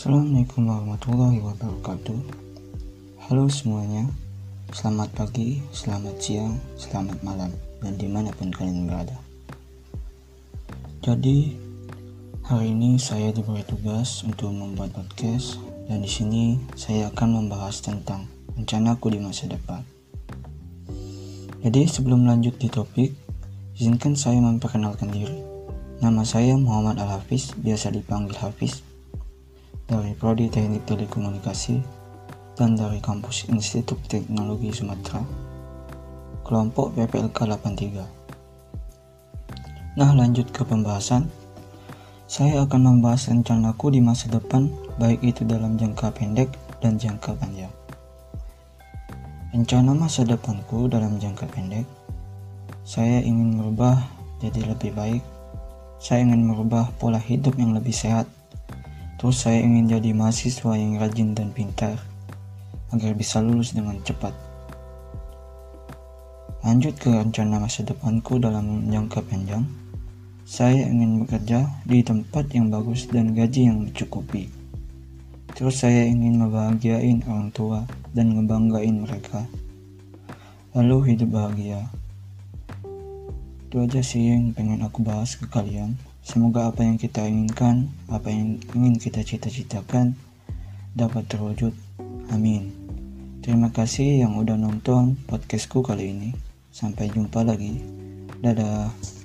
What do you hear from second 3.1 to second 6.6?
Halo semuanya. Selamat pagi, selamat siang,